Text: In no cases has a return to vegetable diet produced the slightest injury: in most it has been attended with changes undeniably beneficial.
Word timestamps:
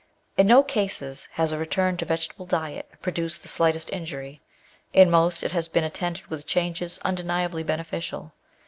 In 0.35 0.47
no 0.47 0.63
cases 0.63 1.27
has 1.33 1.51
a 1.51 1.59
return 1.59 1.95
to 1.97 2.05
vegetable 2.05 2.47
diet 2.47 2.89
produced 3.03 3.43
the 3.43 3.47
slightest 3.47 3.91
injury: 3.91 4.41
in 4.93 5.11
most 5.11 5.43
it 5.43 5.51
has 5.51 5.67
been 5.67 5.83
attended 5.83 6.25
with 6.25 6.47
changes 6.47 6.97
undeniably 7.05 7.61
beneficial. 7.61 8.33